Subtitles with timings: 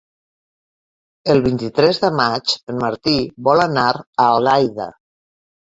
[1.33, 3.17] El vint-i-tres de maig en Martí
[3.51, 4.93] vol anar a Algaida.